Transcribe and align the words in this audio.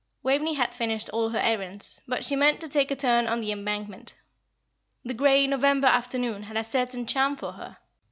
Waveney 0.23 0.55
had 0.55 0.73
finished 0.73 1.09
all 1.09 1.29
her 1.29 1.37
errands, 1.37 2.01
but 2.07 2.25
she 2.25 2.35
meant 2.35 2.59
to 2.61 2.67
take 2.67 2.89
a 2.89 2.95
turn 2.95 3.27
on 3.27 3.39
the 3.39 3.51
Embankment. 3.51 4.15
The 5.05 5.13
grey, 5.13 5.45
November 5.45 5.89
afternoon 5.89 6.41
had 6.41 6.57
a 6.57 6.63
certain 6.63 7.05
charm 7.05 7.35
for 7.35 7.51
her. 7.51 7.77